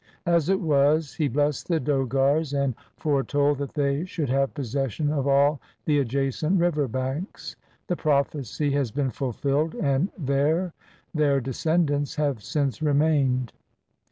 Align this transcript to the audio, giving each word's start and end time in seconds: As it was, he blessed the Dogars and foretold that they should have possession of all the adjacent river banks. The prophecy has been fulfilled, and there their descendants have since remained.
As 0.25 0.49
it 0.49 0.59
was, 0.59 1.13
he 1.13 1.27
blessed 1.27 1.67
the 1.67 1.79
Dogars 1.79 2.53
and 2.59 2.73
foretold 2.97 3.59
that 3.59 3.75
they 3.75 4.03
should 4.03 4.29
have 4.29 4.55
possession 4.55 5.11
of 5.11 5.27
all 5.27 5.61
the 5.85 5.99
adjacent 5.99 6.59
river 6.59 6.87
banks. 6.87 7.55
The 7.85 7.95
prophecy 7.95 8.71
has 8.71 8.89
been 8.89 9.11
fulfilled, 9.11 9.75
and 9.75 10.09
there 10.17 10.73
their 11.13 11.39
descendants 11.39 12.15
have 12.15 12.41
since 12.41 12.81
remained. 12.81 13.53